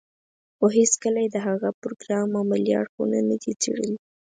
[0.57, 3.95] خو هېڅکله يې د هغه پروګرام عملي اړخونه نه دي څېړلي.